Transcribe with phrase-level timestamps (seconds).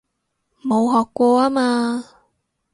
[0.65, 2.03] 冇學過吖嘛